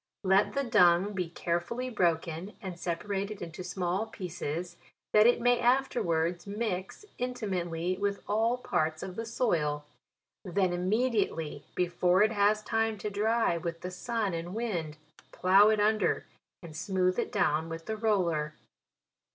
Let 0.23 0.53
the 0.55 0.63
dung 0.63 1.13
be 1.13 1.29
carefully 1.29 1.91
broken 1.91 2.55
and 2.59 2.73
sepa 2.73 3.07
rated 3.07 3.39
into 3.39 3.63
small 3.63 4.07
pieces, 4.07 4.77
that 5.13 5.27
it 5.27 5.39
may 5.39 5.59
afterwards 5.59 6.47
mix 6.47 7.05
intimately 7.19 7.99
with 7.99 8.23
all 8.27 8.57
parts 8.57 9.03
of 9.03 9.15
the 9.15 9.27
soil; 9.27 9.85
then 10.43 10.73
immediately, 10.73 11.65
before 11.75 12.23
it 12.23 12.31
has 12.31 12.63
time 12.63 12.97
to 12.97 13.11
dry 13.11 13.57
with 13.57 13.81
the 13.81 13.91
sun 13.91 14.33
and 14.33 14.55
wind, 14.55 14.97
plough 15.31 15.69
it 15.69 15.79
under, 15.79 16.25
and 16.63 16.75
smooth 16.75 17.19
it 17.19 17.31
down 17.31 17.69
with 17.69 17.85
the 17.85 17.95
roller. 17.95 18.55